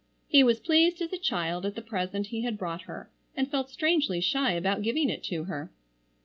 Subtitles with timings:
[0.27, 3.69] He was pleased as a child at the present he had brought her, and felt
[3.69, 5.69] strangely shy about giving it to her.